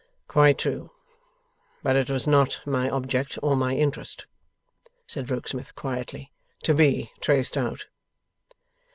[0.27, 0.89] 'Quite true.
[1.83, 4.25] But it was not my object or my interest,'
[5.05, 6.31] said Rokesmith, quietly,
[6.63, 7.85] 'to be traced out.